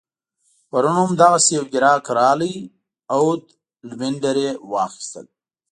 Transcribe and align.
پرون 0.69 0.95
هم 1.01 1.11
دغسي 1.21 1.51
یو 1.57 1.65
ګیراک 1.73 2.05
راغی 2.17 2.55
عود 3.13 3.41
لوینډر 3.87 4.35
يې 4.43 4.51
اخيستل 4.85 5.25